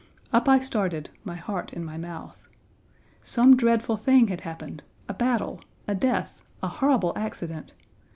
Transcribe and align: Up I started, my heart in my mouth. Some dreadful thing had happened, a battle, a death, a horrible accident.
Up 0.33 0.49
I 0.49 0.57
started, 0.57 1.11
my 1.23 1.35
heart 1.35 1.73
in 1.73 1.85
my 1.85 1.95
mouth. 1.95 2.35
Some 3.21 3.55
dreadful 3.55 3.97
thing 3.97 4.29
had 4.29 4.41
happened, 4.41 4.81
a 5.07 5.13
battle, 5.13 5.61
a 5.87 5.93
death, 5.93 6.41
a 6.63 6.67
horrible 6.69 7.13
accident. 7.15 7.75